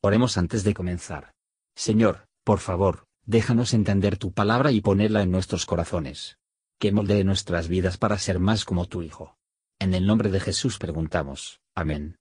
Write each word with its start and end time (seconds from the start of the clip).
Oremos 0.00 0.38
antes 0.38 0.62
de 0.62 0.74
comenzar. 0.74 1.32
Señor, 1.74 2.28
por 2.44 2.60
favor, 2.60 3.06
déjanos 3.26 3.74
entender 3.74 4.16
tu 4.16 4.32
palabra 4.32 4.70
y 4.70 4.80
ponerla 4.80 5.22
en 5.22 5.32
nuestros 5.32 5.66
corazones. 5.66 6.38
Que 6.78 6.92
moldee 6.92 7.24
nuestras 7.24 7.66
vidas 7.66 7.98
para 7.98 8.16
ser 8.18 8.38
más 8.38 8.64
como 8.64 8.86
tu 8.86 9.02
Hijo. 9.02 9.36
En 9.80 9.94
el 9.94 10.06
nombre 10.06 10.30
de 10.30 10.38
Jesús 10.38 10.78
preguntamos. 10.78 11.60
Amén. 11.74 12.16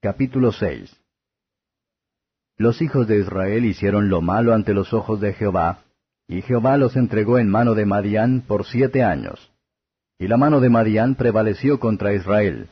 Capítulo 0.00 0.52
6 0.52 1.02
Los 2.56 2.80
hijos 2.80 3.08
de 3.08 3.18
Israel 3.18 3.64
hicieron 3.64 4.08
lo 4.08 4.20
malo 4.20 4.54
ante 4.54 4.72
los 4.72 4.92
ojos 4.92 5.20
de 5.20 5.32
Jehová, 5.34 5.82
y 6.28 6.42
Jehová 6.42 6.76
los 6.76 6.94
entregó 6.94 7.40
en 7.40 7.48
mano 7.48 7.74
de 7.74 7.86
Madián 7.86 8.44
por 8.46 8.66
siete 8.66 9.02
años. 9.02 9.52
Y 10.16 10.28
la 10.28 10.36
mano 10.36 10.60
de 10.60 10.70
Madián 10.70 11.16
prevaleció 11.16 11.80
contra 11.80 12.14
Israel. 12.14 12.70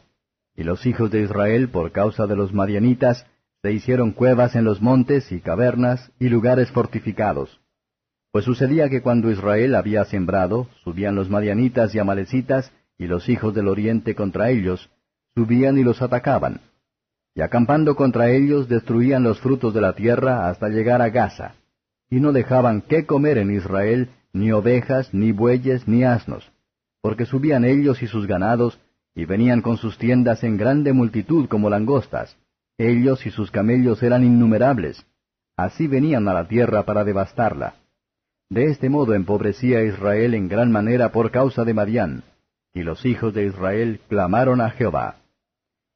Y 0.55 0.63
los 0.63 0.87
hijos 0.87 1.11
de 1.11 1.23
Israel, 1.23 1.69
por 1.69 1.91
causa 1.91 2.29
de 2.29 2.37
los 2.37 2.53
madianitas, 2.53 3.27
se 3.63 3.73
hicieron 3.73 4.13
cuevas 4.13 4.55
en 4.55 4.65
los 4.65 4.81
montes 4.81 5.33
y 5.33 5.41
cavernas 5.41 6.13
y 6.21 6.29
lugares 6.29 6.71
fortificados. 6.71 7.61
Pues 8.31 8.45
sucedía 8.45 8.89
que 8.89 9.03
cuando 9.03 9.31
Israel 9.31 9.75
había 9.75 10.05
sembrado, 10.05 10.69
subían 10.85 11.17
los 11.17 11.29
madianitas 11.29 11.95
y 11.95 11.99
amalecitas 11.99 12.73
y 12.99 13.07
los 13.07 13.29
hijos 13.29 13.55
del 13.55 13.69
oriente 13.69 14.15
contra 14.15 14.51
ellos, 14.51 14.91
subían 15.35 15.77
y 15.79 15.83
los 15.83 16.03
atacaban. 16.03 16.61
Y 17.35 17.41
acampando 17.41 17.97
contra 17.97 18.31
ellos 18.31 18.69
destruían 18.69 19.25
los 19.25 19.41
frutos 19.41 19.75
de 19.75 19.81
la 19.81 19.95
tierra 19.95 20.49
hasta 20.49 20.69
llegar 20.69 21.03
a 21.03 21.11
Gaza. 21.11 21.55
Y 22.11 22.21
no 22.21 22.33
dejaban 22.33 22.83
qué 22.83 23.07
comer 23.07 23.39
en 23.39 23.51
Israel, 23.51 24.11
ni 24.33 24.53
ovejas, 24.53 25.13
ni 25.13 25.33
bueyes, 25.33 25.89
ni 25.89 26.05
asnos, 26.05 26.51
porque 27.01 27.27
subían 27.27 27.65
ellos 27.65 28.03
y 28.03 28.07
sus 28.07 28.27
ganados, 28.27 28.79
y 29.15 29.25
venían 29.25 29.63
con 29.63 29.79
sus 29.79 29.99
tiendas 29.99 30.45
en 30.45 30.57
grande 30.57 30.93
multitud 30.93 31.49
como 31.49 31.71
langostas 31.71 32.37
ellos 32.79 33.27
y 33.27 33.31
sus 33.31 33.51
camellos 33.51 34.03
eran 34.03 34.25
innumerables. 34.25 35.05
Así 35.57 35.89
venían 35.89 36.29
a 36.29 36.33
la 36.33 36.47
tierra 36.47 36.85
para 36.85 37.05
devastarla. 37.05 37.75
De 38.49 38.67
este 38.67 38.89
modo 38.89 39.15
empobrecía 39.15 39.83
Israel 39.83 40.35
en 40.35 40.49
gran 40.49 40.71
manera 40.71 41.11
por 41.11 41.31
causa 41.31 41.65
de 41.65 41.75
Madián. 41.75 42.23
Y 42.73 42.83
los 42.83 43.05
hijos 43.05 43.35
de 43.35 43.47
Israel 43.47 44.01
clamaron 44.09 44.61
a 44.61 44.71
Jehová. 44.71 45.17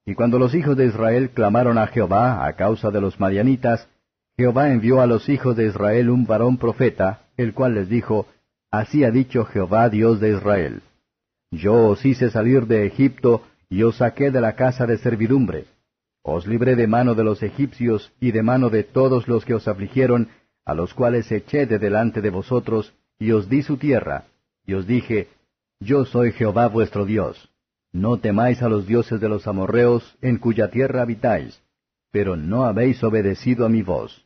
Y 0.05 0.15
cuando 0.15 0.39
los 0.39 0.55
hijos 0.55 0.77
de 0.77 0.87
Israel 0.87 1.31
clamaron 1.31 1.79
a 1.79 1.87
Jehová 1.87 2.45
a 2.45 2.55
causa 2.55 2.91
de 2.91 3.01
los 3.01 3.21
madianitas, 3.21 3.89
Jehová 4.37 4.73
envió 4.73 5.01
a 5.01 5.07
los 5.07 5.29
hijos 5.29 5.57
de 5.57 5.67
Israel 5.67 6.11
un 6.11 6.27
varón 6.27 6.59
profeta, 6.59 7.21
el 7.37 7.55
cual 7.55 7.75
les 7.75 7.89
dijo, 7.89 8.27
Así 8.71 9.05
ha 9.05 9.11
dicho 9.11 9.45
Jehová 9.45 9.89
Dios 9.89 10.19
de 10.19 10.31
Israel. 10.37 10.83
Yo 11.53 11.89
os 11.89 12.05
hice 12.05 12.31
salir 12.31 12.67
de 12.67 12.87
Egipto 12.87 13.43
y 13.69 13.85
os 13.85 13.97
saqué 13.97 14.31
de 14.31 14.41
la 14.41 14.57
casa 14.57 14.87
de 14.87 14.99
servidumbre. 14.99 15.67
Os 16.23 16.47
libré 16.47 16.77
de 16.77 16.87
mano 16.87 17.15
de 17.15 17.25
los 17.25 17.43
egipcios 17.43 18.13
y 18.21 18.31
de 18.31 18.43
mano 18.43 18.71
de 18.71 18.85
todos 18.85 19.27
los 19.27 19.45
que 19.45 19.55
os 19.55 19.67
afligieron, 19.67 20.29
a 20.65 20.75
los 20.75 20.95
cuales 20.95 21.31
eché 21.33 21.67
de 21.67 21.79
delante 21.79 22.21
de 22.21 22.31
vosotros, 22.31 22.95
y 23.19 23.33
os 23.33 23.49
di 23.49 23.63
su 23.63 23.77
tierra, 23.77 24.25
y 24.65 24.75
os 24.75 24.87
dije, 24.87 25.29
Yo 25.81 26.05
soy 26.05 26.33
Jehová 26.33 26.69
vuestro 26.69 27.05
Dios. 27.05 27.51
No 27.93 28.19
temáis 28.19 28.63
a 28.63 28.69
los 28.69 28.87
dioses 28.87 29.21
de 29.21 29.29
los 29.29 29.47
amorreos, 29.47 30.17
en 30.23 30.39
cuya 30.39 30.71
tierra 30.71 31.03
habitáis, 31.03 31.61
pero 32.11 32.37
no 32.37 32.65
habéis 32.65 33.03
obedecido 33.03 33.67
a 33.67 33.69
mi 33.69 33.83
voz. 33.83 34.25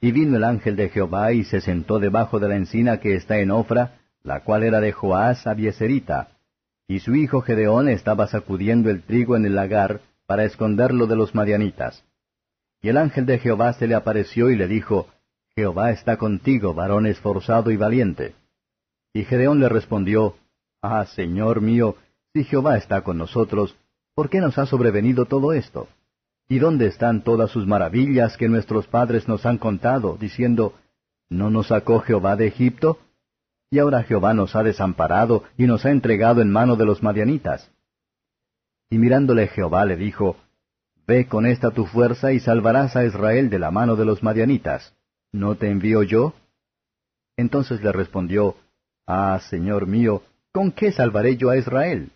Y 0.00 0.12
vino 0.12 0.36
el 0.36 0.44
ángel 0.44 0.76
de 0.76 0.88
Jehová 0.88 1.32
y 1.32 1.44
se 1.44 1.60
sentó 1.60 1.98
debajo 1.98 2.40
de 2.40 2.48
la 2.48 2.56
encina 2.56 2.98
que 2.98 3.14
está 3.14 3.40
en 3.40 3.50
Ofra, 3.50 4.00
la 4.22 4.40
cual 4.40 4.62
era 4.62 4.80
de 4.80 4.92
Joás 4.92 5.46
Abieserita, 5.46 6.28
y 6.86 7.00
su 7.00 7.14
hijo 7.14 7.40
Gedeón 7.40 7.88
estaba 7.88 8.26
sacudiendo 8.26 8.90
el 8.90 9.02
trigo 9.02 9.36
en 9.36 9.46
el 9.46 9.54
lagar, 9.54 10.00
para 10.32 10.46
esconderlo 10.46 11.06
de 11.06 11.14
los 11.14 11.34
madianitas. 11.34 12.06
Y 12.80 12.88
el 12.88 12.96
ángel 12.96 13.26
de 13.26 13.38
Jehová 13.38 13.74
se 13.74 13.86
le 13.86 13.94
apareció 13.94 14.48
y 14.48 14.56
le 14.56 14.66
dijo, 14.66 15.08
Jehová 15.54 15.90
está 15.90 16.16
contigo, 16.16 16.72
varón 16.72 17.04
esforzado 17.04 17.70
y 17.70 17.76
valiente. 17.76 18.34
Y 19.12 19.24
Gedeón 19.24 19.60
le 19.60 19.68
respondió, 19.68 20.36
Ah, 20.80 21.04
Señor 21.04 21.60
mío, 21.60 21.96
si 22.32 22.44
Jehová 22.44 22.78
está 22.78 23.02
con 23.02 23.18
nosotros, 23.18 23.76
¿por 24.14 24.30
qué 24.30 24.40
nos 24.40 24.56
ha 24.56 24.64
sobrevenido 24.64 25.26
todo 25.26 25.52
esto? 25.52 25.88
¿Y 26.48 26.60
dónde 26.60 26.86
están 26.86 27.24
todas 27.24 27.50
sus 27.50 27.66
maravillas 27.66 28.38
que 28.38 28.48
nuestros 28.48 28.86
padres 28.86 29.28
nos 29.28 29.44
han 29.44 29.58
contado, 29.58 30.16
diciendo, 30.18 30.72
¿no 31.28 31.50
nos 31.50 31.66
sacó 31.66 32.00
Jehová 32.00 32.36
de 32.36 32.46
Egipto? 32.46 33.00
Y 33.70 33.80
ahora 33.80 34.02
Jehová 34.04 34.32
nos 34.32 34.56
ha 34.56 34.62
desamparado 34.62 35.44
y 35.58 35.64
nos 35.66 35.84
ha 35.84 35.90
entregado 35.90 36.40
en 36.40 36.50
mano 36.50 36.76
de 36.76 36.86
los 36.86 37.02
madianitas. 37.02 37.70
Y 38.92 38.98
mirándole 38.98 39.46
Jehová 39.46 39.86
le 39.86 39.96
dijo, 39.96 40.36
Ve 41.06 41.26
con 41.26 41.46
esta 41.46 41.70
tu 41.70 41.86
fuerza 41.86 42.32
y 42.32 42.40
salvarás 42.40 42.94
a 42.94 43.06
Israel 43.06 43.48
de 43.48 43.58
la 43.58 43.70
mano 43.70 43.96
de 43.96 44.04
los 44.04 44.22
madianitas. 44.22 44.94
¿No 45.32 45.54
te 45.54 45.70
envío 45.70 46.02
yo? 46.02 46.34
Entonces 47.38 47.82
le 47.82 47.90
respondió, 47.90 48.54
Ah, 49.06 49.40
Señor 49.48 49.86
mío, 49.86 50.24
¿con 50.52 50.72
qué 50.72 50.92
salvaré 50.92 51.38
yo 51.38 51.48
a 51.48 51.56
Israel? 51.56 52.10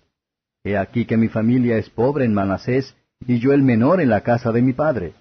He 0.65 0.77
aquí 0.77 1.07
que 1.07 1.17
mi 1.17 1.29
familia 1.29 1.79
es 1.79 1.89
pobre 1.89 2.27
en 2.27 2.35
Manasés, 2.35 2.95
y 3.27 3.39
yo 3.39 3.55
el 3.55 3.63
menor 3.63 4.03
en 4.03 4.11
la 4.11 4.21
casa 4.21 4.53
de 4.53 4.61
mi 4.61 4.75
padre. 4.75 5.15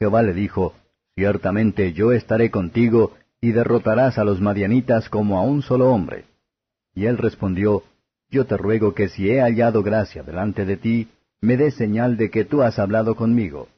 Jehová 0.00 0.22
le 0.22 0.34
dijo, 0.34 0.74
Ciertamente 1.14 1.94
yo 1.94 2.12
estaré 2.12 2.50
contigo, 2.50 3.14
y 3.40 3.52
derrotarás 3.52 4.18
a 4.18 4.24
los 4.24 4.42
madianitas 4.42 5.08
como 5.08 5.38
a 5.38 5.42
un 5.44 5.62
solo 5.62 5.90
hombre. 5.90 6.26
Y 6.94 7.06
él 7.06 7.16
respondió, 7.16 7.84
yo 8.32 8.46
te 8.46 8.56
ruego 8.56 8.94
que 8.94 9.08
si 9.08 9.30
he 9.30 9.40
hallado 9.40 9.82
gracia 9.82 10.22
delante 10.22 10.64
de 10.64 10.78
ti, 10.78 11.08
me 11.42 11.58
des 11.58 11.74
señal 11.74 12.16
de 12.16 12.30
que 12.30 12.46
tú 12.46 12.62
has 12.62 12.78
hablado 12.78 13.14
conmigo. 13.14 13.68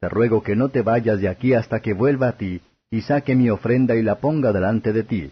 Te 0.00 0.08
ruego 0.08 0.42
que 0.42 0.56
no 0.56 0.70
te 0.70 0.80
vayas 0.80 1.20
de 1.20 1.28
aquí 1.28 1.52
hasta 1.52 1.80
que 1.80 1.92
vuelva 1.92 2.28
a 2.28 2.38
ti, 2.38 2.62
y 2.90 3.02
saque 3.02 3.36
mi 3.36 3.50
ofrenda 3.50 3.94
y 3.94 4.02
la 4.02 4.16
ponga 4.16 4.50
delante 4.52 4.94
de 4.94 5.04
ti. 5.04 5.30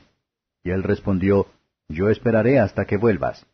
Y 0.62 0.70
él 0.70 0.82
respondió, 0.82 1.46
Yo 1.88 2.10
esperaré 2.10 2.58
hasta 2.58 2.84
que 2.84 2.98
vuelvas. 2.98 3.46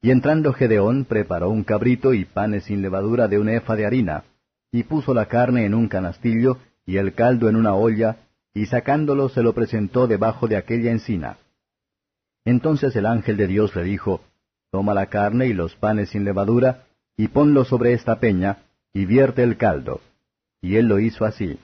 Y 0.00 0.12
entrando 0.12 0.52
Gedeón 0.52 1.06
preparó 1.06 1.50
un 1.50 1.64
cabrito 1.64 2.14
y 2.14 2.24
panes 2.24 2.64
sin 2.64 2.82
levadura 2.82 3.26
de 3.26 3.38
un 3.38 3.48
efa 3.48 3.74
de 3.74 3.84
harina, 3.84 4.24
y 4.70 4.84
puso 4.84 5.12
la 5.12 5.26
carne 5.26 5.66
en 5.66 5.74
un 5.74 5.88
canastillo 5.88 6.58
y 6.86 6.98
el 6.98 7.14
caldo 7.14 7.48
en 7.48 7.56
una 7.56 7.74
olla, 7.74 8.16
y 8.54 8.66
sacándolo 8.66 9.28
se 9.28 9.42
lo 9.42 9.54
presentó 9.54 10.06
debajo 10.06 10.46
de 10.46 10.56
aquella 10.56 10.92
encina. 10.92 11.36
Entonces 12.44 12.94
el 12.96 13.06
ángel 13.06 13.36
de 13.36 13.46
Dios 13.46 13.74
le 13.76 13.84
dijo, 13.84 14.22
Toma 14.70 14.94
la 14.94 15.06
carne 15.06 15.46
y 15.46 15.52
los 15.52 15.74
panes 15.74 16.10
sin 16.10 16.24
levadura, 16.24 16.84
y 17.16 17.28
ponlo 17.28 17.64
sobre 17.64 17.92
esta 17.92 18.20
peña, 18.20 18.58
y 18.92 19.04
vierte 19.04 19.42
el 19.42 19.56
caldo. 19.56 20.00
Y 20.62 20.76
él 20.76 20.86
lo 20.86 21.00
hizo 21.00 21.24
así. 21.24 21.58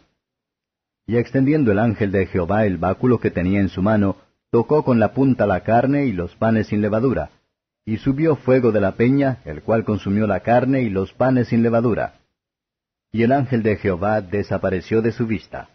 Y 1.07 1.17
extendiendo 1.17 1.71
el 1.71 1.79
ángel 1.79 2.11
de 2.11 2.27
Jehová 2.27 2.67
el 2.67 2.79
báculo 2.79 3.21
que 3.21 3.31
tenía 3.31 3.61
en 3.61 3.69
su 3.69 3.81
mano, 3.81 4.17
tocó 4.51 4.85
con 4.85 4.99
la 4.99 5.13
punta 5.13 5.47
la 5.47 5.61
carne 5.61 6.07
y 6.07 6.13
los 6.13 6.35
panes 6.35 6.69
sin 6.69 6.83
levadura, 6.83 7.31
y 7.85 7.99
subió 7.99 8.35
fuego 8.35 8.73
de 8.73 8.81
la 8.81 8.93
peña, 8.93 9.39
el 9.45 9.63
cual 9.63 9.85
consumió 9.85 10.27
la 10.27 10.41
carne 10.41 10.83
y 10.83 10.91
los 10.91 11.13
panes 11.13 11.49
sin 11.49 11.63
levadura. 11.63 12.15
Y 13.13 13.23
el 13.23 13.33
ángel 13.33 13.63
de 13.63 13.77
Jehová 13.77 14.21
desapareció 14.21 15.01
de 15.01 15.13
su 15.13 15.27
vista. 15.27 15.69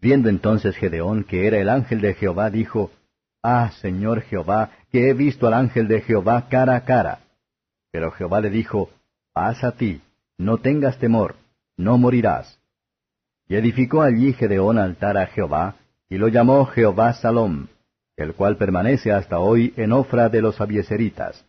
Viendo 0.00 0.28
entonces 0.28 0.76
Gedeón 0.76 1.24
que 1.24 1.46
era 1.48 1.58
el 1.58 1.68
ángel 1.68 2.00
de 2.00 2.14
Jehová, 2.14 2.50
dijo, 2.50 2.92
Ah, 3.42 3.70
Señor 3.80 4.22
Jehová, 4.22 4.70
que 4.90 5.08
he 5.08 5.14
visto 5.14 5.46
al 5.46 5.54
ángel 5.54 5.88
de 5.88 6.02
Jehová 6.02 6.48
cara 6.48 6.76
a 6.76 6.84
cara. 6.84 7.20
Pero 7.90 8.10
Jehová 8.10 8.40
le 8.40 8.50
dijo, 8.50 8.90
Paz 9.32 9.64
a 9.64 9.72
ti, 9.72 10.02
no 10.36 10.58
tengas 10.58 10.98
temor, 10.98 11.36
no 11.76 11.96
morirás. 11.96 12.60
Y 13.48 13.56
edificó 13.56 14.02
allí 14.02 14.32
Gedeón 14.32 14.78
altar 14.78 15.16
a 15.16 15.26
Jehová, 15.26 15.76
y 16.08 16.18
lo 16.18 16.28
llamó 16.28 16.66
Jehová 16.66 17.14
Salom, 17.14 17.68
el 18.16 18.34
cual 18.34 18.56
permanece 18.56 19.12
hasta 19.12 19.38
hoy 19.38 19.72
en 19.76 19.92
Ofra 19.92 20.28
de 20.28 20.42
los 20.42 20.60
Abieseritas. 20.60 21.44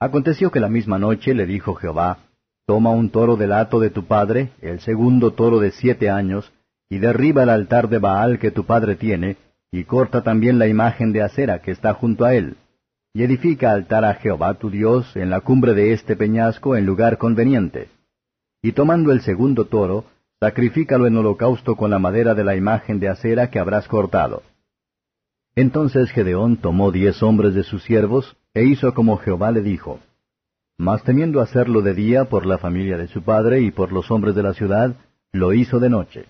Aconteció 0.00 0.50
que 0.50 0.60
la 0.60 0.68
misma 0.68 0.98
noche 0.98 1.34
le 1.34 1.46
dijo 1.46 1.74
Jehová, 1.74 2.18
Toma 2.66 2.90
un 2.90 3.10
toro 3.10 3.36
del 3.36 3.52
hato 3.52 3.80
de 3.80 3.90
tu 3.90 4.06
padre, 4.06 4.52
el 4.60 4.80
segundo 4.80 5.32
toro 5.32 5.60
de 5.60 5.72
siete 5.72 6.10
años, 6.10 6.52
y 6.88 6.98
derriba 6.98 7.42
el 7.42 7.50
altar 7.50 7.88
de 7.88 7.98
Baal 7.98 8.38
que 8.38 8.50
tu 8.50 8.64
padre 8.64 8.96
tiene, 8.96 9.36
y 9.72 9.84
corta 9.84 10.22
también 10.22 10.58
la 10.58 10.68
imagen 10.68 11.12
de 11.12 11.22
acera 11.22 11.62
que 11.62 11.70
está 11.70 11.94
junto 11.94 12.26
a 12.26 12.34
él, 12.34 12.56
y 13.14 13.24
edifica 13.24 13.72
altar 13.72 14.04
a 14.04 14.14
Jehová 14.14 14.54
tu 14.54 14.70
Dios 14.70 15.16
en 15.16 15.30
la 15.30 15.40
cumbre 15.40 15.72
de 15.72 15.92
este 15.92 16.14
peñasco 16.14 16.76
en 16.76 16.84
lugar 16.84 17.16
conveniente. 17.16 17.88
Y 18.62 18.72
tomando 18.72 19.12
el 19.12 19.22
segundo 19.22 19.64
toro, 19.64 20.04
sacrifícalo 20.40 21.06
en 21.06 21.16
holocausto 21.16 21.74
con 21.74 21.90
la 21.90 21.98
madera 21.98 22.34
de 22.34 22.44
la 22.44 22.54
imagen 22.54 23.00
de 23.00 23.08
acera 23.08 23.50
que 23.50 23.58
habrás 23.58 23.88
cortado. 23.88 24.42
Entonces 25.56 26.10
Gedeón 26.10 26.58
tomó 26.58 26.92
diez 26.92 27.22
hombres 27.22 27.54
de 27.54 27.62
sus 27.62 27.82
siervos, 27.82 28.36
e 28.54 28.64
hizo 28.64 28.92
como 28.92 29.16
Jehová 29.16 29.50
le 29.52 29.62
dijo. 29.62 30.00
Mas 30.76 31.02
temiendo 31.02 31.40
hacerlo 31.40 31.80
de 31.80 31.94
día 31.94 32.26
por 32.26 32.44
la 32.44 32.58
familia 32.58 32.98
de 32.98 33.08
su 33.08 33.22
padre 33.22 33.60
y 33.60 33.70
por 33.70 33.92
los 33.92 34.10
hombres 34.10 34.34
de 34.34 34.42
la 34.42 34.52
ciudad, 34.52 34.96
lo 35.32 35.52
hizo 35.54 35.80
de 35.80 35.88
noche. 35.88 36.26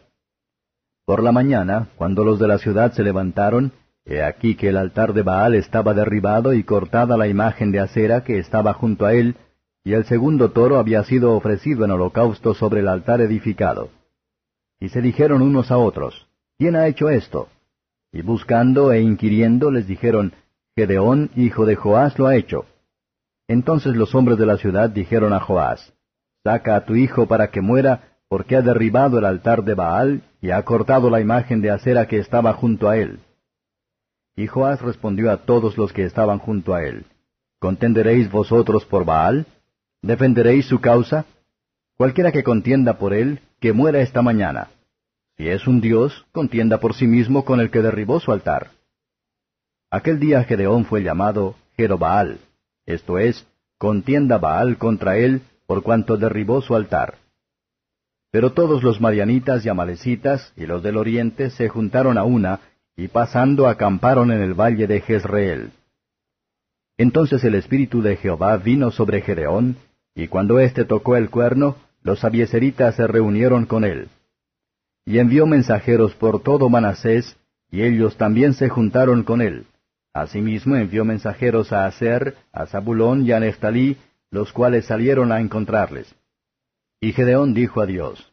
Por 1.12 1.22
la 1.22 1.30
mañana, 1.30 1.88
cuando 1.96 2.24
los 2.24 2.38
de 2.38 2.48
la 2.48 2.56
ciudad 2.56 2.92
se 2.92 3.02
levantaron, 3.02 3.72
he 4.06 4.22
aquí 4.22 4.54
que 4.54 4.70
el 4.70 4.78
altar 4.78 5.12
de 5.12 5.20
Baal 5.20 5.54
estaba 5.54 5.92
derribado 5.92 6.54
y 6.54 6.64
cortada 6.64 7.18
la 7.18 7.28
imagen 7.28 7.70
de 7.70 7.80
acera 7.80 8.24
que 8.24 8.38
estaba 8.38 8.72
junto 8.72 9.04
a 9.04 9.12
él, 9.12 9.36
y 9.84 9.92
el 9.92 10.06
segundo 10.06 10.52
toro 10.52 10.78
había 10.78 11.04
sido 11.04 11.36
ofrecido 11.36 11.84
en 11.84 11.90
holocausto 11.90 12.54
sobre 12.54 12.80
el 12.80 12.88
altar 12.88 13.20
edificado. 13.20 13.90
Y 14.80 14.88
se 14.88 15.02
dijeron 15.02 15.42
unos 15.42 15.70
a 15.70 15.76
otros, 15.76 16.28
¿quién 16.56 16.76
ha 16.76 16.86
hecho 16.86 17.10
esto? 17.10 17.48
Y 18.10 18.22
buscando 18.22 18.90
e 18.90 19.02
inquiriendo 19.02 19.70
les 19.70 19.86
dijeron, 19.86 20.32
Gedeón, 20.76 21.30
hijo 21.36 21.66
de 21.66 21.76
Joás, 21.76 22.18
lo 22.18 22.26
ha 22.26 22.36
hecho. 22.36 22.64
Entonces 23.48 23.96
los 23.96 24.14
hombres 24.14 24.38
de 24.38 24.46
la 24.46 24.56
ciudad 24.56 24.88
dijeron 24.88 25.34
a 25.34 25.40
Joás, 25.40 25.92
Saca 26.42 26.74
a 26.74 26.86
tu 26.86 26.94
hijo 26.94 27.26
para 27.26 27.50
que 27.50 27.60
muera, 27.60 28.11
porque 28.32 28.56
ha 28.56 28.62
derribado 28.62 29.18
el 29.18 29.26
altar 29.26 29.62
de 29.62 29.74
Baal 29.74 30.22
y 30.40 30.52
ha 30.52 30.62
cortado 30.62 31.10
la 31.10 31.20
imagen 31.20 31.60
de 31.60 31.70
acera 31.70 32.08
que 32.08 32.16
estaba 32.16 32.54
junto 32.54 32.88
a 32.88 32.96
él. 32.96 33.18
Y 34.36 34.46
Joás 34.46 34.80
respondió 34.80 35.30
a 35.30 35.44
todos 35.44 35.76
los 35.76 35.92
que 35.92 36.04
estaban 36.04 36.38
junto 36.38 36.74
a 36.74 36.82
él, 36.82 37.04
¿Contenderéis 37.58 38.30
vosotros 38.30 38.86
por 38.86 39.04
Baal? 39.04 39.44
¿Defenderéis 40.00 40.64
su 40.64 40.80
causa? 40.80 41.26
Cualquiera 41.98 42.32
que 42.32 42.42
contienda 42.42 42.94
por 42.96 43.12
él, 43.12 43.40
que 43.60 43.74
muera 43.74 44.00
esta 44.00 44.22
mañana. 44.22 44.70
Si 45.36 45.46
es 45.46 45.66
un 45.66 45.82
dios, 45.82 46.24
contienda 46.32 46.80
por 46.80 46.94
sí 46.94 47.06
mismo 47.06 47.44
con 47.44 47.60
el 47.60 47.70
que 47.70 47.82
derribó 47.82 48.18
su 48.18 48.32
altar. 48.32 48.70
Aquel 49.90 50.18
día 50.18 50.42
Gedeón 50.44 50.86
fue 50.86 51.02
llamado 51.02 51.54
Jerobaal, 51.76 52.38
esto 52.86 53.18
es, 53.18 53.46
contienda 53.76 54.38
Baal 54.38 54.78
contra 54.78 55.18
él 55.18 55.42
por 55.66 55.82
cuanto 55.82 56.16
derribó 56.16 56.62
su 56.62 56.74
altar. 56.74 57.18
Pero 58.32 58.52
todos 58.52 58.82
los 58.82 58.98
madianitas 58.98 59.64
y 59.64 59.68
amalecitas 59.68 60.54
y 60.56 60.64
los 60.64 60.82
del 60.82 60.96
oriente 60.96 61.50
se 61.50 61.68
juntaron 61.68 62.16
a 62.16 62.24
una, 62.24 62.60
y 62.96 63.08
pasando 63.08 63.68
acamparon 63.68 64.32
en 64.32 64.40
el 64.40 64.54
valle 64.54 64.86
de 64.86 65.00
Jezreel. 65.02 65.70
Entonces 66.96 67.44
el 67.44 67.54
Espíritu 67.54 68.00
de 68.00 68.16
Jehová 68.16 68.56
vino 68.56 68.90
sobre 68.90 69.20
Gedeón, 69.20 69.76
y 70.14 70.28
cuando 70.28 70.60
éste 70.60 70.86
tocó 70.86 71.16
el 71.16 71.28
cuerno, 71.28 71.76
los 72.02 72.24
abieseritas 72.24 72.96
se 72.96 73.06
reunieron 73.06 73.66
con 73.66 73.84
él. 73.84 74.08
Y 75.04 75.18
envió 75.18 75.46
mensajeros 75.46 76.14
por 76.14 76.42
todo 76.42 76.70
Manasés, 76.70 77.36
y 77.70 77.82
ellos 77.82 78.16
también 78.16 78.54
se 78.54 78.70
juntaron 78.70 79.24
con 79.24 79.42
él. 79.42 79.66
Asimismo 80.14 80.76
envió 80.76 81.04
mensajeros 81.04 81.72
a 81.72 81.84
Aser, 81.84 82.36
a 82.52 82.64
Zabulón 82.66 83.26
y 83.26 83.32
a 83.32 83.40
Neftalí, 83.40 83.98
los 84.30 84.52
cuales 84.52 84.86
salieron 84.86 85.32
a 85.32 85.40
encontrarles. 85.40 86.14
Y 87.02 87.14
Gedeón 87.14 87.52
dijo 87.52 87.80
a 87.80 87.86
Dios, 87.86 88.32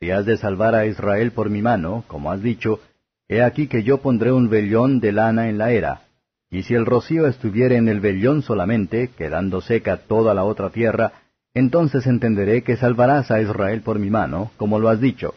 Si 0.00 0.10
has 0.10 0.26
de 0.26 0.36
salvar 0.36 0.74
a 0.74 0.86
Israel 0.86 1.30
por 1.30 1.50
mi 1.50 1.62
mano, 1.62 2.02
como 2.08 2.32
has 2.32 2.42
dicho, 2.42 2.80
he 3.28 3.42
aquí 3.42 3.68
que 3.68 3.84
yo 3.84 3.98
pondré 3.98 4.32
un 4.32 4.50
vellón 4.50 4.98
de 4.98 5.12
lana 5.12 5.48
en 5.48 5.56
la 5.56 5.70
era, 5.70 6.02
y 6.50 6.64
si 6.64 6.74
el 6.74 6.84
rocío 6.84 7.28
estuviere 7.28 7.76
en 7.76 7.86
el 7.86 8.00
vellón 8.00 8.42
solamente, 8.42 9.10
quedando 9.16 9.60
seca 9.60 9.98
toda 9.98 10.34
la 10.34 10.42
otra 10.42 10.70
tierra, 10.70 11.12
entonces 11.54 12.08
entenderé 12.08 12.64
que 12.64 12.76
salvarás 12.76 13.30
a 13.30 13.40
Israel 13.40 13.82
por 13.82 14.00
mi 14.00 14.10
mano, 14.10 14.50
como 14.56 14.80
lo 14.80 14.88
has 14.88 15.00
dicho. 15.00 15.36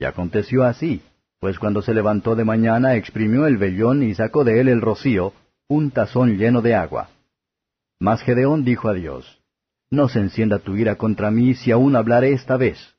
Y 0.00 0.04
aconteció 0.04 0.64
así, 0.64 1.02
pues 1.38 1.60
cuando 1.60 1.80
se 1.80 1.94
levantó 1.94 2.34
de 2.34 2.44
mañana 2.44 2.96
exprimió 2.96 3.46
el 3.46 3.56
vellón 3.56 4.02
y 4.02 4.16
sacó 4.16 4.42
de 4.42 4.60
él 4.60 4.66
el 4.66 4.80
rocío, 4.80 5.32
un 5.68 5.92
tazón 5.92 6.38
lleno 6.38 6.60
de 6.60 6.74
agua. 6.74 7.10
Mas 8.00 8.20
Gedeón 8.22 8.64
dijo 8.64 8.88
a 8.88 8.94
Dios, 8.94 9.38
No 9.90 10.08
se 10.08 10.20
encienda 10.20 10.58
tu 10.58 10.76
ira 10.76 10.96
contra 10.96 11.30
mí 11.30 11.54
si 11.54 11.70
aún 11.70 11.96
hablaré 11.96 12.32
esta 12.32 12.56
vez. 12.56 12.96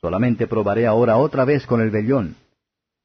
Solamente 0.00 0.46
probaré 0.46 0.86
ahora 0.86 1.16
otra 1.16 1.44
vez 1.44 1.66
con 1.66 1.80
el 1.80 1.90
vellón. 1.90 2.36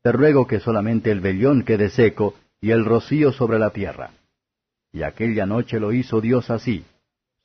Te 0.02 0.12
ruego 0.12 0.48
que 0.48 0.60
solamente 0.60 1.12
el 1.12 1.20
vellón 1.20 1.64
quede 1.64 1.90
seco, 1.90 2.36
y 2.62 2.72
el 2.72 2.86
rocío 2.86 3.32
sobre 3.32 3.60
la 3.60 3.72
tierra. 3.72 4.12
Y 4.92 5.04
aquella 5.04 5.46
noche 5.46 5.80
lo 5.80 5.92
hizo 5.92 6.22
Dios 6.22 6.50
así. 6.50 6.86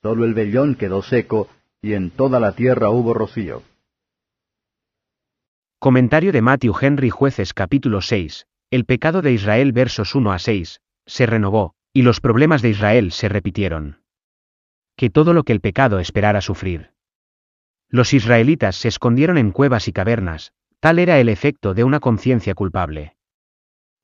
Solo 0.00 0.25
el 0.25 0.34
vellón 0.34 0.76
quedó 0.76 1.02
seco, 1.02 1.49
y 1.81 1.94
en 1.94 2.11
toda 2.11 2.38
la 2.38 2.52
tierra 2.52 2.90
hubo 2.90 3.12
rocío. 3.12 3.62
Comentario 5.79 6.31
de 6.31 6.43
Matthew 6.43 6.75
Henry 6.81 7.11
Jueces 7.11 7.52
capítulo 7.52 8.00
6. 8.00 8.46
El 8.70 8.84
pecado 8.84 9.20
de 9.20 9.32
Israel 9.32 9.73
versos 9.73 10.14
1 10.14 10.32
a 10.32 10.38
6. 10.38 10.81
Se 11.06 11.26
renovó, 11.26 11.75
y 11.93 12.02
los 12.02 12.20
problemas 12.20 12.62
de 12.62 12.70
Israel 12.70 13.11
se 13.11 13.29
repitieron. 13.29 14.02
Que 15.03 15.11
todo 15.11 15.35
lo 15.35 15.43
que 15.43 15.53
el 15.53 15.61
pecado 15.61 15.99
esperara 15.99 16.41
sufrir. 16.41 16.93
Los 17.89 18.15
israelitas 18.15 18.77
se 18.77 18.87
escondieron 18.87 19.37
en 19.37 19.51
cuevas 19.51 19.89
y 19.89 19.93
cavernas, 19.93 20.53
tal 20.79 21.01
era 21.01 21.19
el 21.19 21.29
efecto 21.29 21.75
de 21.75 21.83
una 21.83 21.99
conciencia 21.99 22.55
culpable 22.55 23.17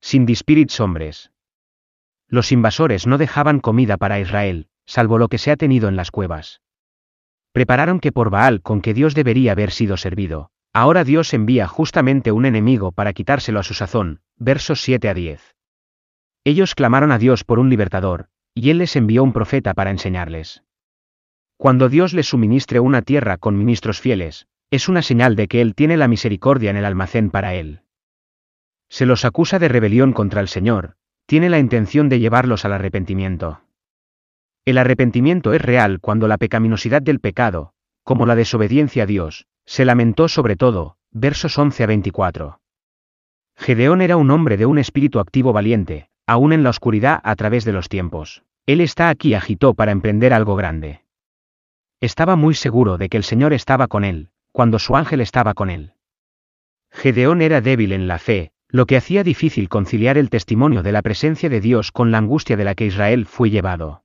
sin 0.00 0.27
dispirits 0.27 0.81
hombres. 0.81 1.31
Los 2.27 2.50
invasores 2.50 3.06
no 3.06 3.17
dejaban 3.17 3.61
comida 3.61 3.97
para 3.97 4.19
Israel, 4.19 4.71
salvo 4.87 5.19
lo 5.19 5.29
que 5.29 5.39
se 5.39 5.53
ha 5.53 5.56
tenido 5.56 5.89
en 5.89 5.95
las 5.95 6.11
cuevas. 6.11 6.62
Prepararon 7.53 8.00
que 8.00 8.11
por 8.11 8.31
Baal 8.31 8.61
con 8.61 8.81
que 8.81 8.93
Dios 8.93 9.15
debería 9.15 9.53
haber 9.53 9.71
sido 9.71 9.97
servido, 9.99 10.50
ahora 10.73 11.05
Dios 11.05 11.33
envía 11.33 11.69
justamente 11.69 12.33
un 12.33 12.45
enemigo 12.45 12.91
para 12.91 13.12
quitárselo 13.12 13.61
a 13.61 13.62
su 13.62 13.75
sazón, 13.75 14.21
versos 14.35 14.81
7 14.81 15.09
a 15.09 15.15
10. 15.15 15.55
Ellos 16.43 16.75
clamaron 16.75 17.12
a 17.12 17.19
Dios 17.19 17.45
por 17.45 17.61
un 17.61 17.71
libertador, 17.71 18.31
y 18.53 18.71
Él 18.71 18.79
les 18.79 18.97
envió 18.97 19.23
un 19.23 19.33
profeta 19.33 19.75
para 19.75 19.93
enseñarles. 19.93 20.65
Cuando 21.58 21.88
Dios 21.88 22.14
les 22.14 22.28
suministre 22.28 22.78
una 22.78 23.02
tierra 23.02 23.37
con 23.37 23.58
ministros 23.58 24.00
fieles, 24.00 24.46
es 24.70 24.88
una 24.88 25.02
señal 25.02 25.34
de 25.34 25.49
que 25.49 25.60
Él 25.60 25.75
tiene 25.75 25.96
la 25.96 26.06
misericordia 26.06 26.70
en 26.70 26.76
el 26.76 26.84
almacén 26.84 27.31
para 27.31 27.55
Él. 27.55 27.81
Se 28.88 29.06
los 29.06 29.25
acusa 29.25 29.58
de 29.58 29.66
rebelión 29.66 30.12
contra 30.12 30.40
el 30.40 30.46
Señor, 30.46 30.94
tiene 31.26 31.50
la 31.50 31.58
intención 31.58 32.08
de 32.08 32.20
llevarlos 32.20 32.64
al 32.64 32.75
arrepentimiento. 32.75 33.62
El 34.64 34.78
arrepentimiento 34.78 35.52
es 35.52 35.60
real 35.60 35.99
cuando 36.00 36.28
la 36.28 36.38
pecaminosidad 36.38 37.02
del 37.02 37.19
pecado, 37.19 37.72
como 38.04 38.25
la 38.25 38.37
desobediencia 38.37 39.02
a 39.02 39.06
Dios, 39.06 39.49
se 39.66 39.84
lamentó 39.84 40.28
sobre 40.28 40.54
todo, 40.54 40.96
versos 41.11 41.58
11 41.58 41.82
a 41.82 41.87
24. 41.88 42.61
Gedeón 43.56 44.00
era 44.00 44.16
un 44.16 44.31
hombre 44.31 44.58
de 44.58 44.66
un 44.66 44.78
espíritu 44.78 45.19
activo 45.19 45.52
valiente, 45.52 46.08
aún 46.25 46.52
en 46.52 46.62
la 46.62 46.70
oscuridad 46.70 47.20
a 47.25 47.34
través 47.34 47.64
de 47.64 47.72
los 47.72 47.88
tiempos. 47.88 48.44
Él 48.64 48.81
está 48.81 49.08
aquí 49.08 49.34
agitó 49.34 49.75
para 49.75 49.90
emprender 49.90 50.32
algo 50.32 50.54
grande. 50.54 51.02
Estaba 52.00 52.37
muy 52.37 52.55
seguro 52.55 52.97
de 52.97 53.09
que 53.09 53.17
el 53.17 53.25
Señor 53.25 53.53
estaba 53.53 53.89
con 53.89 54.05
él, 54.05 54.31
cuando 54.53 54.79
su 54.79 54.97
ángel 54.97 55.21
estaba 55.21 55.55
con 55.55 55.69
él. 55.69 55.95
Gedeón 56.91 57.43
era 57.43 57.61
débil 57.61 57.93
en 57.93 58.06
la 58.06 58.19
fe, 58.19 58.53
lo 58.69 58.87
que 58.87 58.97
hacía 58.97 59.25
difícil 59.25 59.69
conciliar 59.69 60.17
el 60.17 60.31
testimonio 60.31 60.83
de 60.83 60.93
la 60.93 61.03
presencia 61.03 61.49
de 61.49 61.61
Dios 61.61 61.91
con 61.91 62.11
la 62.11 62.19
angustia 62.19 62.56
de 62.56 62.65
la 62.65 62.75
que 62.75 62.87
Israel 62.87 63.27
fue 63.27 63.50
llevado. 63.50 64.05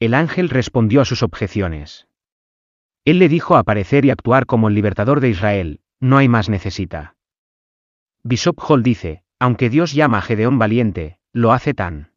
El 0.00 0.14
ángel 0.14 0.48
respondió 0.48 1.00
a 1.00 1.04
sus 1.04 1.22
objeciones. 1.22 2.08
Él 3.04 3.18
le 3.18 3.28
dijo 3.28 3.56
aparecer 3.56 4.04
y 4.04 4.10
actuar 4.10 4.46
como 4.46 4.68
el 4.68 4.74
libertador 4.74 5.20
de 5.20 5.28
Israel, 5.28 5.80
no 6.00 6.18
hay 6.18 6.28
más 6.28 6.48
necesita. 6.48 7.16
Bishop 8.22 8.58
Hall 8.60 8.82
dice, 8.82 9.22
aunque 9.38 9.70
Dios 9.70 9.92
llama 9.92 10.18
a 10.18 10.22
Gedeón 10.22 10.58
valiente, 10.58 11.18
lo 11.32 11.52
hace 11.52 11.74
tan. 11.74 12.12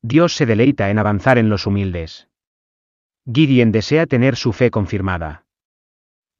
Dios 0.00 0.34
se 0.34 0.46
deleita 0.46 0.90
en 0.90 0.98
avanzar 0.98 1.38
en 1.38 1.48
los 1.48 1.66
humildes. 1.66 2.29
Gideon 3.32 3.70
desea 3.70 4.06
tener 4.06 4.34
su 4.34 4.52
fe 4.52 4.70
confirmada. 4.70 5.44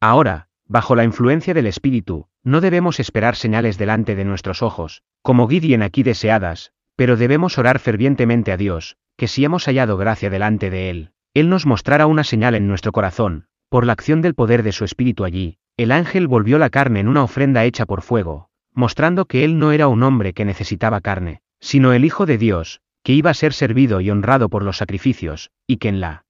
Ahora, 0.01 0.49
bajo 0.67 0.97
la 0.97 1.05
influencia 1.05 1.55
del 1.55 1.67
Espíritu, 1.67 2.27
no 2.43 2.61
debemos 2.61 2.99
esperar 2.99 3.37
señales 3.37 3.79
delante 3.79 4.17
de 4.17 4.25
nuestros 4.25 4.63
ojos, 4.63 5.03
como 5.23 5.49
Gideon 5.49 5.83
aquí 5.83 6.03
deseadas, 6.03 6.73
pero 6.97 7.17
debemos 7.17 7.59
orar 7.59 7.79
fervientemente 7.79 8.51
a 8.51 8.57
Dios, 8.57 8.97
que 9.17 9.29
si 9.29 9.45
hemos 9.45 9.67
hallado 9.67 9.97
gracia 9.97 10.31
delante 10.31 10.71
de 10.71 10.91
Él, 10.91 11.11
Él 11.35 11.49
nos 11.49 11.67
mostrará 11.67 12.07
una 12.07 12.25
señal 12.25 12.55
en 12.55 12.67
nuestro 12.67 12.93
corazón, 12.93 13.47
por 13.69 13.87
la 13.87 13.93
acción 13.93 14.21
del 14.21 14.35
poder 14.35 14.63
de 14.63 14.73
su 14.73 14.85
Espíritu 14.85 15.25
allí, 15.25 15.59
el 15.77 15.93
ángel 15.93 16.27
volvió 16.27 16.59
la 16.59 16.71
carne 16.71 17.01
en 17.01 17.09
una 17.09 17.23
ofrenda 17.23 17.65
hecha 17.65 17.87
por 17.87 18.03
fuego, 18.03 18.49
mostrando 18.73 19.27
que 19.27 19.45
Él 19.45 19.59
no 19.59 19.73
era 19.73 19.87
un 19.87 20.03
hombre 20.03 20.33
que 20.33 20.45
necesitaba 20.45 21.01
carne, 21.01 21.41
sino 21.61 21.93
el 21.93 22.05
Hijo 22.05 22.27
de 22.27 22.39
Dios, 22.39 22.81
que 23.05 23.13
iba 23.13 23.31
a 23.31 23.35
ser 23.35 23.53
servido 23.53 24.01
y 24.01 24.11
honrado 24.11 24.49
por 24.49 24.65
los 24.65 24.79
sacrificios, 24.79 25.51
y 25.67 25.77
que 25.77 25.89
en 25.89 26.01
la 26.01 26.25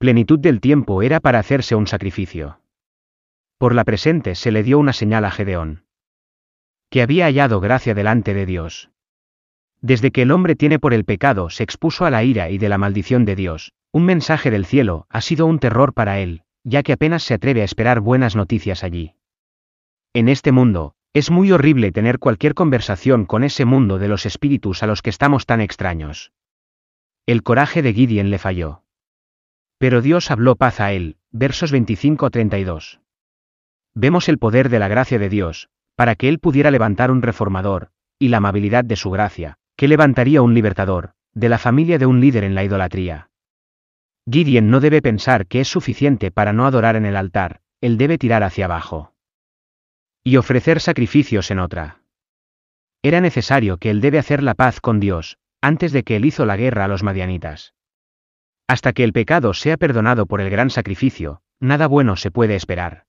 plenitud 0.00 0.38
del 0.38 0.62
tiempo 0.62 1.02
era 1.02 1.20
para 1.20 1.38
hacerse 1.38 1.74
un 1.74 1.86
sacrificio. 1.86 2.58
Por 3.58 3.74
la 3.74 3.84
presente 3.84 4.34
se 4.34 4.50
le 4.50 4.62
dio 4.62 4.78
una 4.78 4.94
señal 4.94 5.26
a 5.26 5.30
Gedeón. 5.30 5.84
Que 6.88 7.02
había 7.02 7.26
hallado 7.26 7.60
gracia 7.60 7.92
delante 7.92 8.32
de 8.32 8.46
Dios. 8.46 8.88
Desde 9.82 10.10
que 10.10 10.22
el 10.22 10.30
hombre 10.30 10.56
tiene 10.56 10.78
por 10.78 10.94
el 10.94 11.04
pecado 11.04 11.50
se 11.50 11.64
expuso 11.64 12.06
a 12.06 12.10
la 12.10 12.24
ira 12.24 12.48
y 12.48 12.56
de 12.56 12.70
la 12.70 12.78
maldición 12.78 13.26
de 13.26 13.36
Dios, 13.36 13.74
un 13.92 14.06
mensaje 14.06 14.50
del 14.50 14.64
cielo 14.64 15.06
ha 15.10 15.20
sido 15.20 15.44
un 15.44 15.58
terror 15.58 15.92
para 15.92 16.18
él, 16.18 16.44
ya 16.64 16.82
que 16.82 16.94
apenas 16.94 17.22
se 17.22 17.34
atreve 17.34 17.60
a 17.60 17.64
esperar 17.64 18.00
buenas 18.00 18.34
noticias 18.34 18.82
allí. 18.82 19.16
En 20.14 20.30
este 20.30 20.50
mundo, 20.50 20.94
es 21.12 21.30
muy 21.30 21.52
horrible 21.52 21.92
tener 21.92 22.18
cualquier 22.18 22.54
conversación 22.54 23.26
con 23.26 23.44
ese 23.44 23.66
mundo 23.66 23.98
de 23.98 24.08
los 24.08 24.24
espíritus 24.24 24.82
a 24.82 24.86
los 24.86 25.02
que 25.02 25.10
estamos 25.10 25.44
tan 25.44 25.60
extraños. 25.60 26.32
El 27.26 27.42
coraje 27.42 27.82
de 27.82 27.92
Gideon 27.92 28.30
le 28.30 28.38
falló. 28.38 28.82
Pero 29.80 30.00
Dios 30.00 30.30
habló 30.30 30.54
paz 30.54 30.78
a 30.78 30.92
él, 30.92 31.16
versos 31.32 31.72
25-32 31.72 33.00
vemos 33.94 34.28
el 34.28 34.38
poder 34.38 34.68
de 34.68 34.78
la 34.78 34.88
gracia 34.88 35.18
de 35.18 35.28
Dios, 35.28 35.68
para 35.96 36.14
que 36.14 36.28
Él 36.28 36.38
pudiera 36.38 36.70
levantar 36.70 37.10
un 37.10 37.22
reformador, 37.22 37.90
y 38.18 38.28
la 38.28 38.38
amabilidad 38.38 38.84
de 38.84 38.96
su 38.96 39.10
gracia, 39.10 39.58
que 39.76 39.88
levantaría 39.88 40.42
un 40.42 40.54
libertador, 40.54 41.12
de 41.34 41.48
la 41.48 41.58
familia 41.58 41.98
de 41.98 42.06
un 42.06 42.20
líder 42.20 42.44
en 42.44 42.54
la 42.54 42.64
idolatría. 42.64 43.30
Gideon 44.30 44.70
no 44.70 44.80
debe 44.80 45.02
pensar 45.02 45.46
que 45.46 45.60
es 45.60 45.68
suficiente 45.68 46.30
para 46.30 46.52
no 46.52 46.66
adorar 46.66 46.96
en 46.96 47.06
el 47.06 47.16
altar, 47.16 47.60
él 47.80 47.96
debe 47.96 48.18
tirar 48.18 48.42
hacia 48.42 48.66
abajo. 48.66 49.14
Y 50.22 50.36
ofrecer 50.36 50.80
sacrificios 50.80 51.50
en 51.50 51.58
otra. 51.58 52.02
Era 53.02 53.20
necesario 53.20 53.78
que 53.78 53.90
él 53.90 54.00
debe 54.00 54.18
hacer 54.18 54.42
la 54.42 54.54
paz 54.54 54.80
con 54.80 55.00
Dios, 55.00 55.38
antes 55.62 55.92
de 55.92 56.04
que 56.04 56.16
él 56.16 56.26
hizo 56.26 56.44
la 56.44 56.56
guerra 56.56 56.84
a 56.84 56.88
los 56.88 57.02
madianitas. 57.02 57.74
Hasta 58.70 58.92
que 58.92 59.02
el 59.02 59.12
pecado 59.12 59.52
sea 59.52 59.76
perdonado 59.76 60.26
por 60.26 60.40
el 60.40 60.48
gran 60.48 60.70
sacrificio, 60.70 61.42
nada 61.58 61.88
bueno 61.88 62.14
se 62.14 62.30
puede 62.30 62.54
esperar. 62.54 63.04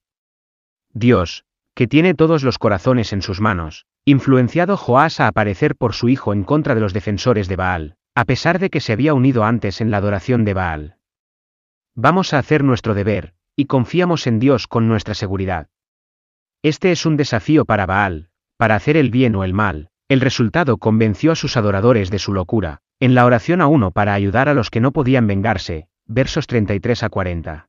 Dios, 0.92 1.46
que 1.76 1.86
tiene 1.86 2.16
todos 2.16 2.42
los 2.42 2.58
corazones 2.58 3.14
en 3.14 3.22
sus 3.22 3.42
manos, 3.42 3.86
influenciado 4.04 4.76
Joás 4.76 5.20
a 5.20 5.28
aparecer 5.28 5.76
por 5.76 5.94
su 5.94 6.10
hijo 6.10 6.34
en 6.34 6.46
contra 6.46 6.74
de 6.74 6.82
los 6.82 6.94
defensores 6.94 7.48
de 7.48 7.58
Baal, 7.58 7.96
a 8.16 8.26
pesar 8.26 8.58
de 8.58 8.72
que 8.72 8.80
se 8.80 8.92
había 8.92 9.14
unido 9.14 9.44
antes 9.44 9.82
en 9.82 9.92
la 9.92 9.98
adoración 9.98 10.46
de 10.46 10.56
Baal. 10.56 10.98
Vamos 11.94 12.34
a 12.34 12.40
hacer 12.40 12.64
nuestro 12.64 12.96
deber, 12.96 13.36
y 13.56 13.66
confiamos 13.66 14.26
en 14.26 14.40
Dios 14.40 14.66
con 14.66 14.88
nuestra 14.88 15.14
seguridad. 15.14 15.68
Este 16.64 16.92
es 16.92 17.06
un 17.06 17.18
desafío 17.18 17.66
para 17.66 17.86
Baal, 17.86 18.32
para 18.58 18.74
hacer 18.74 18.98
el 18.98 19.12
bien 19.12 19.36
o 19.36 19.44
el 19.44 19.54
mal, 19.54 19.92
el 20.10 20.22
resultado 20.22 20.78
convenció 20.78 21.32
a 21.32 21.36
sus 21.36 21.56
adoradores 21.56 22.10
de 22.10 22.18
su 22.18 22.34
locura, 22.34 22.82
en 23.02 23.16
la 23.16 23.26
oración 23.26 23.62
a 23.62 23.68
uno 23.68 23.90
para 23.90 24.14
ayudar 24.14 24.48
a 24.48 24.54
los 24.54 24.70
que 24.70 24.80
no 24.80 24.92
podían 24.92 25.26
vengarse, 25.26 25.88
versos 26.06 26.46
33 26.46 27.02
a 27.02 27.10
40. 27.10 27.68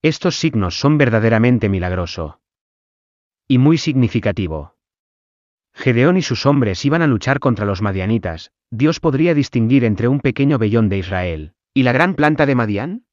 Estos 0.00 0.36
signos 0.36 0.78
son 0.78 0.96
verdaderamente 0.96 1.68
milagroso. 1.68 2.40
Y 3.48 3.58
muy 3.58 3.78
significativo. 3.78 4.76
Gedeón 5.74 6.16
y 6.16 6.22
sus 6.22 6.46
hombres 6.46 6.84
iban 6.84 7.02
a 7.02 7.08
luchar 7.08 7.40
contra 7.40 7.66
los 7.66 7.82
madianitas, 7.82 8.52
Dios 8.70 9.00
podría 9.00 9.34
distinguir 9.34 9.84
entre 9.84 10.06
un 10.06 10.20
pequeño 10.20 10.56
vellón 10.56 10.88
de 10.88 10.98
Israel, 10.98 11.54
¿y 11.74 11.82
la 11.82 11.90
gran 11.90 12.14
planta 12.14 12.46
de 12.46 12.54
Madián? 12.54 13.06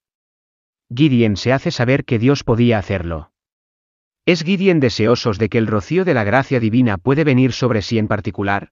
Gideon 0.96 1.38
se 1.38 1.53
hace 1.53 1.72
saber 1.72 2.05
que 2.05 2.20
Dios 2.20 2.44
podía 2.44 2.77
hacerlo. 2.77 3.32
¿Es 4.27 4.44
Gideon 4.44 4.79
deseosos 4.79 5.39
de 5.39 5.50
que 5.50 5.58
el 5.58 5.65
rocío 5.65 6.05
de 6.05 6.13
la 6.13 6.24
gracia 6.24 6.60
divina 6.60 7.00
puede 7.00 7.24
venir 7.24 7.51
sobre 7.51 7.82
sí 7.82 7.98
en 7.98 8.08
particular? 8.08 8.70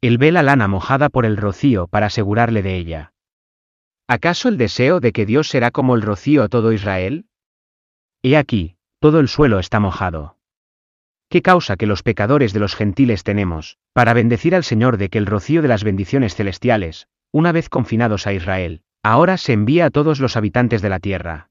Él 0.00 0.18
ve 0.18 0.30
la 0.30 0.42
lana 0.42 0.68
mojada 0.68 1.08
por 1.08 1.26
el 1.26 1.36
rocío 1.36 1.88
para 1.88 2.06
asegurarle 2.06 2.62
de 2.62 2.76
ella. 2.76 3.12
¿Acaso 4.06 4.48
el 4.48 4.56
deseo 4.56 5.00
de 5.00 5.12
que 5.12 5.26
Dios 5.26 5.48
será 5.48 5.70
como 5.70 5.96
el 5.96 6.02
rocío 6.02 6.44
a 6.44 6.48
todo 6.48 6.72
Israel? 6.72 7.26
He 8.22 8.36
aquí, 8.36 8.76
todo 9.00 9.20
el 9.20 9.28
suelo 9.28 9.58
está 9.58 9.80
mojado. 9.80 10.36
¿Qué 11.28 11.42
causa 11.42 11.76
que 11.76 11.86
los 11.86 12.02
pecadores 12.02 12.52
de 12.52 12.60
los 12.60 12.74
gentiles 12.74 13.22
tenemos, 13.22 13.76
para 13.92 14.14
bendecir 14.14 14.54
al 14.54 14.64
Señor 14.64 14.96
de 14.96 15.10
que 15.10 15.18
el 15.18 15.26
rocío 15.26 15.62
de 15.62 15.68
las 15.68 15.84
bendiciones 15.84 16.34
celestiales, 16.34 17.06
una 17.32 17.52
vez 17.52 17.68
confinados 17.68 18.26
a 18.26 18.32
Israel, 18.32 18.82
ahora 19.02 19.36
se 19.36 19.52
envía 19.52 19.86
a 19.86 19.90
todos 19.90 20.20
los 20.20 20.36
habitantes 20.36 20.80
de 20.80 20.88
la 20.88 21.00
tierra? 21.00 21.50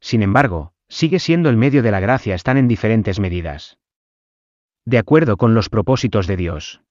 Sin 0.00 0.22
embargo, 0.22 0.74
sigue 0.88 1.18
siendo 1.18 1.48
el 1.48 1.56
medio 1.56 1.82
de 1.82 1.92
la 1.92 2.00
gracia 2.00 2.34
están 2.34 2.58
en 2.58 2.68
diferentes 2.68 3.20
medidas. 3.20 3.78
De 4.84 4.98
acuerdo 4.98 5.38
con 5.38 5.54
los 5.54 5.70
propósitos 5.70 6.26
de 6.26 6.36
Dios. 6.36 6.82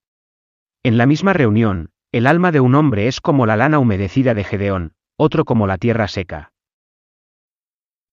En 0.86 0.98
la 0.98 1.06
misma 1.06 1.32
reunión, 1.32 1.92
el 2.12 2.28
alma 2.28 2.52
de 2.52 2.60
un 2.60 2.76
hombre 2.76 3.08
es 3.08 3.22
como 3.22 3.46
la 3.46 3.56
lana 3.56 3.80
humedecida 3.80 4.34
de 4.34 4.44
Gedeón, 4.44 4.96
otro 5.18 5.46
como 5.46 5.66
la 5.66 5.78
tierra 5.78 6.10
seca. 6.10 6.52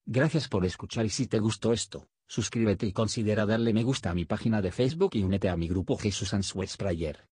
Gracias 0.06 0.46
por 0.46 0.64
escuchar 0.64 1.04
y 1.04 1.08
si 1.08 1.26
te 1.26 1.40
gustó 1.40 1.72
esto, 1.72 2.06
suscríbete 2.28 2.86
y 2.86 2.92
considera 2.92 3.44
darle 3.44 3.72
me 3.72 3.82
gusta 3.82 4.10
a 4.10 4.14
mi 4.14 4.24
página 4.24 4.62
de 4.62 4.70
Facebook 4.70 5.10
y 5.14 5.24
únete 5.24 5.48
a 5.48 5.56
mi 5.56 5.66
grupo 5.66 5.96
Jesús 5.96 6.32
Answers 6.32 6.76
Prayer. 6.76 7.29